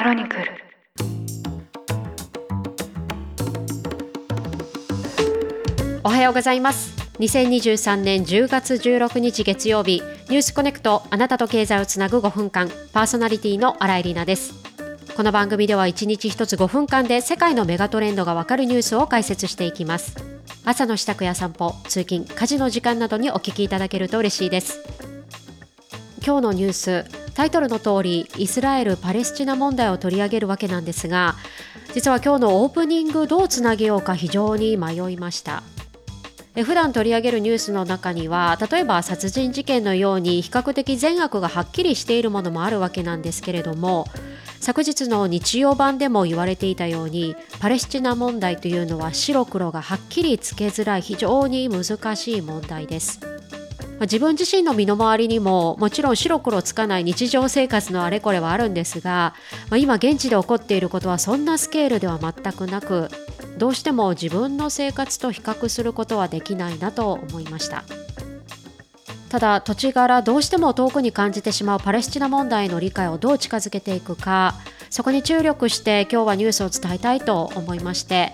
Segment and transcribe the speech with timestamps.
[0.00, 0.44] クロニクル。
[6.02, 6.96] おはようございます。
[7.18, 10.00] 2023年10月16日月曜日
[10.30, 14.54] ニュースコネクトあなたと経済をつなぐ5分間パーソナリティの新井里奈です。
[15.14, 20.16] この番組では1日1つ5分間で世界のメガトレンドがわかるニュースを解説していきます。
[20.64, 24.80] 朝の支度や散歩通勤家事の時間などにお聞きいただけると嬉しいです。
[26.24, 31.36] 今日のニュースタイトルの通りイスラエル・パレスチナ問題を取り上げるわけなんですが
[31.94, 35.62] 実は今日のオープニングどうつなげようか非常に迷いました
[36.54, 44.06] 普段取り上げるニュースの中には例えば殺人事件のように比較的善悪がはっきりしているものもあるわけなんですけれども
[44.60, 53.39] 昨日の日曜版でも言われていたようにパレスチナ問題というのは白黒がはっきりつけづらい非常に難しい問題です。
[54.00, 59.34] ま自分自身の身の回りにももちろん白黒つかない日常生活のあれこれはあるんですが、
[59.68, 63.10] まあ、今現地で起こっていることはそんなスケールでは全くなく
[63.58, 67.84] どうしても自分の生活と比較することはできないなと思いました。
[69.28, 74.54] ただ土地柄どうしても遠くに感じてしまうパレスチナ問題の理解をどう近づけていくか
[74.90, 78.32] そこに注力して今日はニュースを伝えたいと思いまして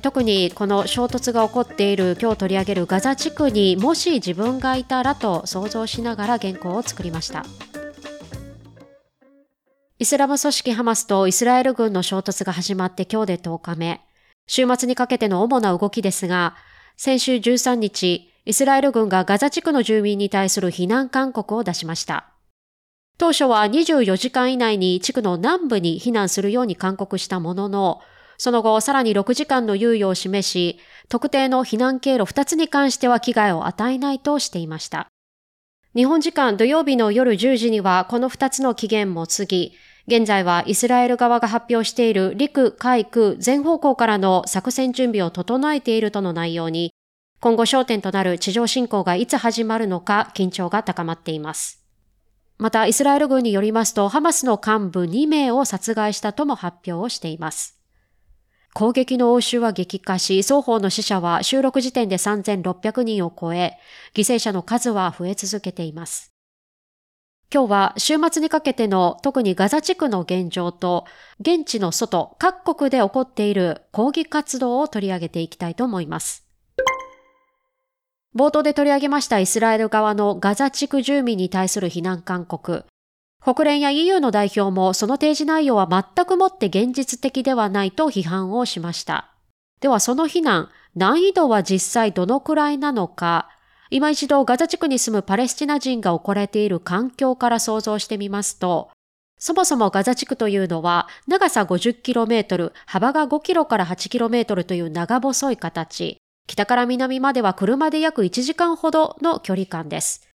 [0.00, 7.44] 特にこの衝突が起こっている今日取り上げるガザ地区にもし自分がいたらと想像しながら原稿を作りました。
[9.98, 14.00] イスラム組織ハマスとイスラエル軍の衝突が始まって今日で10日目。
[14.46, 16.56] 週末にかけての主な動きですが
[16.96, 22.32] 先週13日イスラエル軍がガザ地区の住民に対する避難勧告を出しました。
[23.18, 28.00] 当初は24時間以内に地区の南部に避難するように勧告したものの
[28.40, 30.78] その後、さらに6時間の猶予を示し、
[31.10, 35.08] 特定の避難経路2つに関しては危害を与えないとしていました。
[35.94, 39.74] 日本時間土曜日の夜10時にはこの2つの期限も過ぎ、
[40.06, 46.94] 現在はイスラエル側が発表している陸海空全方向からの作戦準備を整えているとの内容に、
[47.40, 51.84] 今後焦点となる地上侵攻がいつ始まるのか緊張が高まっています。
[52.56, 57.79] また、イスラエル軍によりますと、ハマスの幹部2名を殺害したとも発表をしています。
[58.72, 63.78] 攻撃の応酬は激化し、双方の死者は収録時点で3600人を超え、
[64.14, 66.32] 犠牲者の数は増え続けています。
[67.52, 71.04] 今日は週末にかけての特にガザ地区の現状と、
[71.40, 76.46] 現地の外、各国で起こっている抗議活動を取り上げていきたいと思います。
[78.36, 82.84] 冒頭で取り上げましたイスラエル側のガザ地区住民に対する非難勧告。
[83.42, 89.34] 国連や EU の代表もその提示内容は全くもって現実的ではないと批判をしました。
[89.80, 93.48] ではその非難、難易度は実際どのくらいなのか、
[93.88, 98.90] 今一度ガザ地区に住むパレスチナ人が置かれている環境から想像してみますと、
[99.38, 110.29] そもそもガザ地区というのは長さ 50km、幅が 5km から 8km という長細い形、北から南までは車で約1時間ほどの距離感です。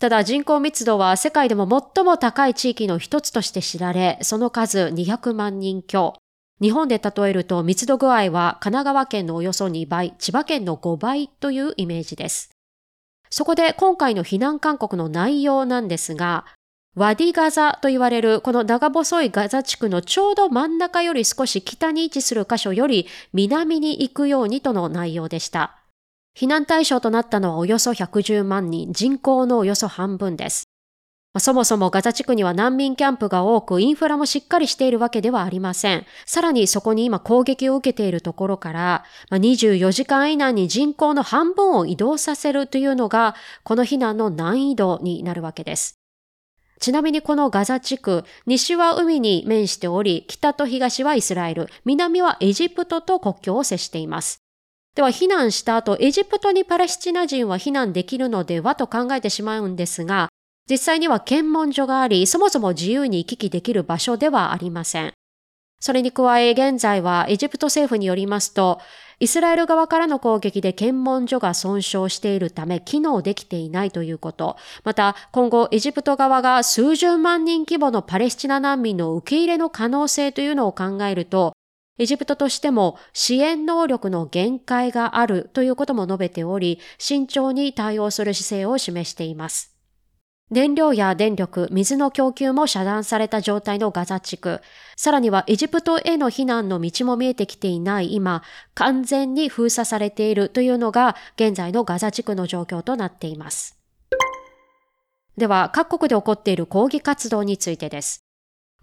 [0.00, 6.14] ただ人口密度は世界でも最も高い地域の一つとして知られ、その数200万人強。
[6.58, 12.50] 日本で例えると密度具合は神奈川県のおよそ2倍、千葉県の5倍というイメージです。
[13.28, 16.46] そこで今回の避難勧告の内容なんですが、
[16.96, 25.79] ワディガザと言われるこの長細いガザ地区のちょうど真ん中より少し北に位置する箇所より南に行くようにとの内容でした。
[26.36, 30.64] 避難対象となったのはおよそ110万人、人口のおよそ半分です。
[31.38, 36.04] そもそもガザ地区には難民キャンプが多く、インフラもしっかりしているわけではありません。
[36.26, 46.00] さらにそこに今攻撃を受けているところから、24時間以内に人口の半分を移動させるというのが、この避難の難易度になるわけです。
[46.80, 54.42] ちなみにこのガザ地区、西は海に面しており、北と東はイスラエル、南はエジプトと国境を接しています。
[54.96, 58.74] では避難した後、エジプトにパレスチナ人は避難できるのでは？
[58.74, 60.28] と考えてしまうんですが、
[60.68, 65.12] 実際には検問所があり、そもそも自由に行き来できる場所ではありません。
[65.80, 68.80] それに加え、現在はエジプト政府によりますと、
[69.18, 74.56] イスラエル側からの攻撃で検問所が損傷しているため機能できていないということ。
[74.84, 81.52] また、今後エジプト側が数十万人規模のパレスチナ難民の受け入れの可能性というのを考えると、
[81.98, 89.76] エジプトとしても支援能力の限界があるということも述べており、慎重に対応する姿勢を示しています。
[90.50, 94.60] 燃料や電力、水の供給も遮断された状態のガザ地区。
[94.96, 98.42] さらにはエジプトへの避難の道も見えてきていない今、
[98.74, 103.78] 完全に封鎖されているというのが現在のガザ地区の状況となっています。
[105.36, 108.24] では、各国で起こっている抗議活動についてです。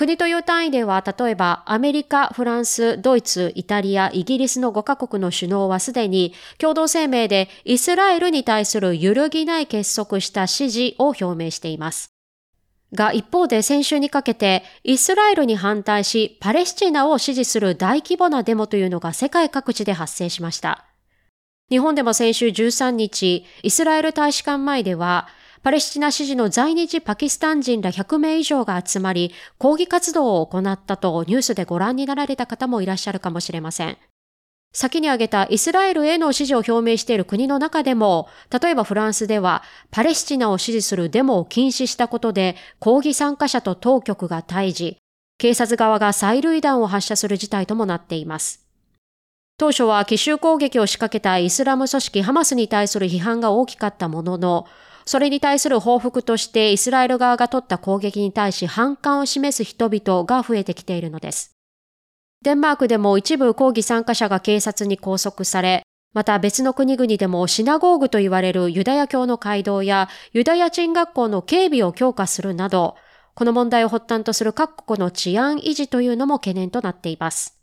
[0.00, 12.14] 国という単位では、例えばアメリカ、フランス、ドイツ、イタリア、イギリスの5カ国の首脳はすでに共同声明でイスラエルに対する揺るぎない結束した支持を表明しています。
[12.94, 20.86] が一方で先週にかけてイスラエルに反対しパレスチナを支持する大規模なデモというのが世界各地で発生しました。
[21.68, 25.28] 日本でも先週13日、イスラエル大使館前では
[25.62, 33.98] パレスチナ支持の在日パキスタン人ら100名以上が集まり、抗議活動を行ったとニュースでご覧になられた方もいらっしゃるかもしれません。
[34.72, 38.28] 先に挙げたイスラエルへの支持を表明している国の中でも、
[38.62, 44.96] 例えばフランスではパレスチナを支持するデモを禁止したことで抗議参加者と当局が対峙、
[45.36, 48.66] 警察側が催涙弾を発射する事態ともなっています。
[49.58, 54.66] 当初は奇襲攻撃を仕掛けたイスラム組織ハマスに対する批判が大きかったものの、
[55.04, 61.56] それに対する報復としてイスラエル側が取った攻撃に対し反感を示す人々が増えてきているのです。
[62.42, 65.82] デンマークでも一部抗議参加者が警察に拘束され、
[66.12, 72.96] また別の国々でもシナゴーグと言われるユダヤ教の街道やユダヤ人学校の警備を強化するなど、
[73.34, 77.60] この問題を発端とする各国の治安維持というのも懸念となっています。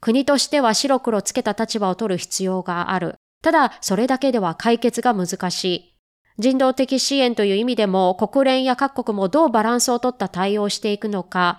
[0.00, 3.16] 国としては白黒つけた立場を取る必要がある。
[3.42, 5.95] ただ、それだけでは解決が難しい。
[6.38, 11.58] 人道的支援という意味でも国連や各国もどうバランスをとった対応をしていくのか、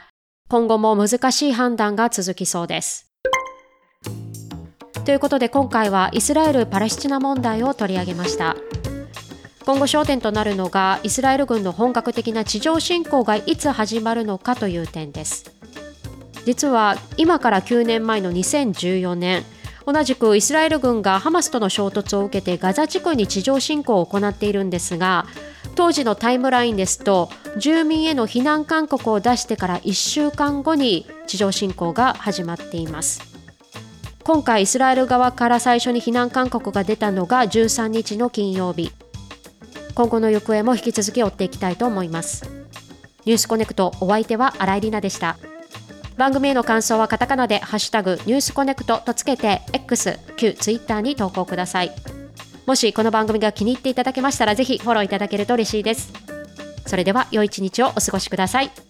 [0.50, 3.12] 今後も難しい判断が続きそうです。
[5.04, 8.56] ということで今回はイスラエル・パレスチナ問題を取り上げました。
[9.66, 15.52] 今後焦点となるのがイスラエル軍の本格的な地上侵攻がいつ始まるのかという点です。
[16.46, 19.44] 実は今から9年前の2014年、
[19.88, 25.26] 同じくイスラエル軍がハマスとの衝突を受けてガザ地区に地上侵攻を行っているんですが
[25.76, 33.22] 当時のタイムラインですと住民への避難勧告を出してから1週間後に地上侵攻が始まっています。
[34.24, 38.92] 今回イスラエル側から最初に避難勧告が出たのが13日の金曜日。
[39.96, 42.44] 今後の行方も引き続き追っていきたいと思います。
[43.26, 45.38] ニュースコネクトお相手は新井里奈でした。
[46.18, 51.92] 番組への感想はカタカナでハッシュタグニュースコネクトとつけて X、旧 Twitter に投稿ください。
[52.66, 56.12] もしこの番組が気に入っていただけましたらぜひフォローいただけると嬉しいです。
[56.88, 58.87] それでは良い一日をお過ごしください。